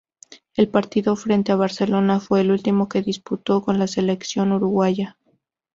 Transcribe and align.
El 0.55 0.67
partido 0.67 1.15
frente 1.15 1.51
a 1.51 1.55
Barcelona, 1.57 2.19
fue 2.19 2.41
el 2.41 2.49
último 2.49 2.89
que 2.89 3.03
disputó 3.03 3.61
con 3.61 3.77
la 3.77 3.85
Selección 3.85 4.51
Uruguaya. 4.51 5.15